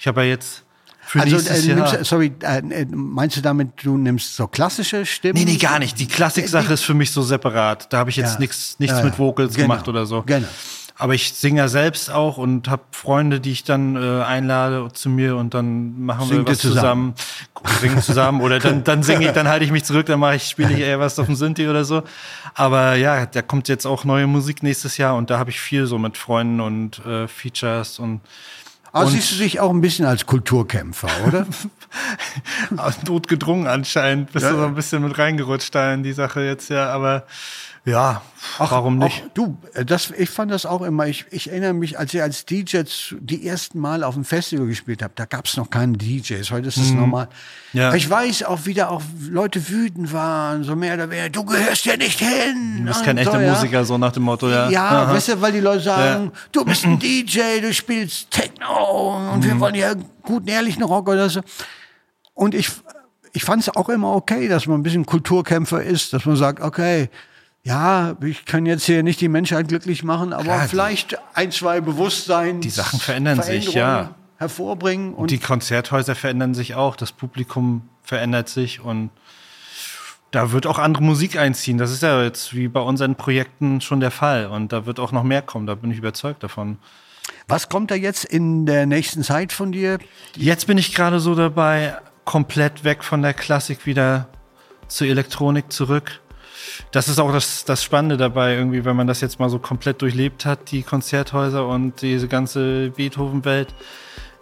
[0.00, 0.64] Ich habe ja jetzt
[1.00, 5.38] für also, nächstes äh, nimmst, Sorry, äh, meinst du damit, du nimmst so klassische Stimmen?
[5.38, 5.96] Nee, nee, gar nicht.
[6.00, 7.92] Die Klassik-Sache ist für mich so separat.
[7.92, 8.40] Da habe ich jetzt ja.
[8.40, 9.68] nichts ja, mit Vocals genau.
[9.68, 10.22] gemacht oder so.
[10.22, 10.48] Genau.
[11.00, 15.08] Aber ich singe ja selbst auch und habe Freunde, die ich dann äh, einlade zu
[15.08, 19.26] mir und dann machen Singt wir was zusammen, zusammen singen zusammen oder dann dann singe
[19.26, 21.36] ich, dann halte ich mich zurück, dann mache ich spiele ich eher was auf dem
[21.36, 22.02] Synthi oder so.
[22.54, 25.86] Aber ja, da kommt jetzt auch neue Musik nächstes Jahr und da habe ich viel
[25.86, 28.20] so mit Freunden und äh, Features und
[28.92, 31.46] aber und siehst du dich auch ein bisschen als Kulturkämpfer, oder?
[33.06, 34.32] Notgedrungen anscheinend.
[34.32, 34.50] Bist ja.
[34.50, 36.90] du so ein bisschen mit reingerutscht da in die Sache jetzt, ja.
[36.90, 37.24] Aber
[37.84, 38.20] ja,
[38.58, 39.24] Ach, warum nicht?
[39.24, 41.06] Auch, du, äh, das, ich fand das auch immer.
[41.06, 42.82] Ich, ich erinnere mich, als ich als DJ
[43.20, 46.50] die ersten Mal auf dem Festival gespielt habe, da gab es noch keine DJs.
[46.50, 47.00] Heute ist es mhm.
[47.00, 47.28] normal.
[47.72, 47.94] Ja.
[47.94, 51.86] Ich weiß auch, wie da auch Leute wütend waren, so mehr oder weniger, du gehörst
[51.86, 52.78] ja nicht hin.
[52.80, 53.52] Du bist kein echter ja.
[53.52, 54.68] Musiker, so nach dem Motto, ja.
[54.68, 55.14] Ja, Aha.
[55.14, 56.40] weißt du, weil die Leute sagen, ja.
[56.52, 59.44] du bist ein DJ, du spielst Techno und mhm.
[59.44, 61.40] wir wollen ja guten, ehrlichen Rock oder so.
[62.34, 62.70] Und ich,
[63.32, 66.60] ich fand es auch immer okay, dass man ein bisschen Kulturkämpfer ist, dass man sagt,
[66.60, 67.08] okay,
[67.62, 71.80] ja, ich kann jetzt hier nicht die Menschheit glücklich machen, aber Klar, vielleicht ein, zwei
[71.80, 72.60] Bewusstsein.
[72.60, 74.14] Die Sachen verändern sich, ja.
[74.38, 75.12] Hervorbringen.
[75.12, 79.10] Und, und die Konzerthäuser verändern sich auch, das Publikum verändert sich und
[80.30, 81.76] da wird auch andere Musik einziehen.
[81.76, 84.46] Das ist ja jetzt wie bei unseren Projekten schon der Fall.
[84.46, 86.78] Und da wird auch noch mehr kommen, da bin ich überzeugt davon.
[87.48, 89.98] Was kommt da jetzt in der nächsten Zeit von dir?
[90.36, 94.28] Jetzt bin ich gerade so dabei, komplett weg von der Klassik wieder
[94.88, 96.20] zur Elektronik zurück
[96.92, 100.02] das ist auch das, das Spannende dabei, irgendwie, wenn man das jetzt mal so komplett
[100.02, 103.74] durchlebt hat, die Konzerthäuser und diese ganze Beethoven-Welt.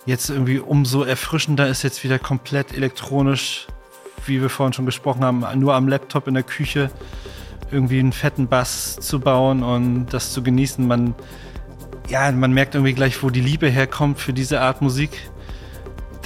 [0.06, 3.66] Jetzt irgendwie umso erfrischender ist jetzt wieder komplett elektronisch,
[4.26, 6.90] wie wir vorhin schon gesprochen haben, nur am Laptop in der Küche
[7.70, 10.86] irgendwie einen fetten Bass zu bauen und das zu genießen.
[10.86, 11.14] Man,
[12.08, 15.10] ja, man merkt irgendwie gleich, wo die Liebe herkommt für diese Art Musik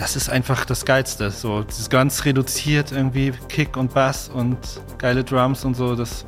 [0.03, 1.31] das ist einfach das Geilste.
[1.31, 4.59] So, das ist ganz reduziert irgendwie, Kick und Bass und
[4.99, 6.27] geile Drums und so, das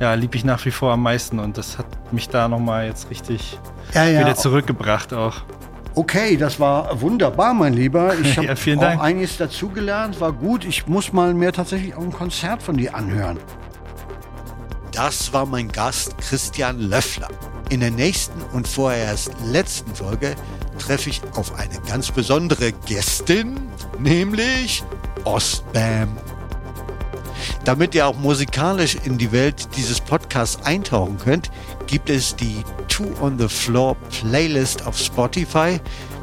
[0.00, 3.10] ja, liebe ich nach wie vor am meisten und das hat mich da nochmal jetzt
[3.10, 3.58] richtig
[3.92, 4.20] ja, ja.
[4.20, 5.42] wieder zurückgebracht auch.
[5.96, 8.14] Okay, das war wunderbar, mein Lieber.
[8.22, 10.64] Ich habe ja, auch einiges dazugelernt, war gut.
[10.64, 13.38] Ich muss mal mir tatsächlich auch ein Konzert von dir anhören.
[14.92, 17.28] Das war mein Gast Christian Löffler.
[17.68, 20.34] In der nächsten und vorerst letzten Folge
[20.78, 23.58] treffe ich auf eine ganz besondere Gästin,
[23.98, 24.82] nämlich
[25.24, 26.16] Ostbam.
[27.64, 31.50] Damit ihr auch musikalisch in die Welt dieses Podcasts eintauchen könnt,
[31.86, 35.80] gibt es die Two on the Floor Playlist auf Spotify.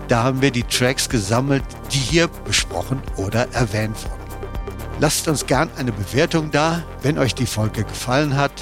[0.07, 4.25] Da haben wir die Tracks gesammelt, die hier besprochen oder erwähnt wurden.
[4.99, 8.53] Lasst uns gern eine Bewertung da, wenn euch die Folge gefallen hat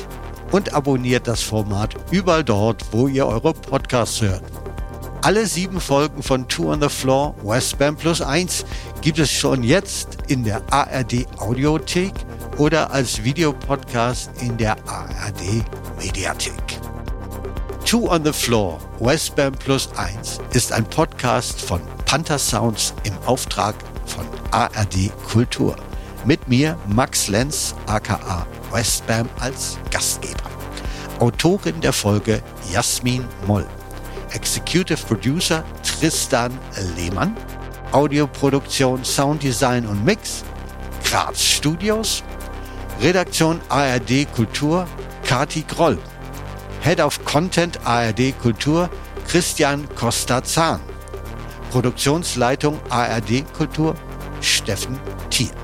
[0.52, 4.44] und abonniert das Format überall dort, wo ihr eure Podcasts hört.
[5.24, 8.65] Alle sieben Folgen von Two on the Floor Westbam Plus 1
[8.99, 12.11] gibt es schon jetzt in der ARD Audiothek
[12.57, 15.63] oder als Videopodcast in der ARD
[15.97, 16.78] Mediathek.
[17.86, 23.76] Two on the Floor Westbam Plus 1 ist ein Podcast von Panther Sounds im Auftrag
[24.05, 25.78] von ARD Kultur.
[26.26, 30.51] Mit mir Max Lenz aka Westbam als Gastgeber.
[31.19, 32.43] Autorin der Folge
[32.74, 33.65] Jasmin Moll.
[34.34, 36.52] Executive Producer Tristan
[36.96, 37.36] Lehmann.
[37.92, 40.44] Audioproduktion, Sounddesign und Mix
[41.04, 42.24] Graz Studios.
[43.02, 44.88] Redaktion ARD Kultur
[45.26, 45.98] Kati Groll.
[46.82, 48.90] Head of Content ARD Kultur
[49.28, 50.80] Christian Costa-Zahn.
[51.72, 53.96] Produktionsleitung ARD Kultur
[54.42, 55.62] Steffen Thier.